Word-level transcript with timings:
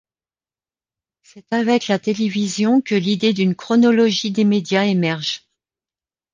C'est 1.21 1.53
avec 1.53 1.87
la 1.87 1.99
télévision 1.99 2.81
que 2.81 2.95
l'idée 2.95 3.33
d'une 3.33 3.53
chronologie 3.53 4.31
des 4.31 4.45
médias 4.45 4.85
émerge. 4.85 5.43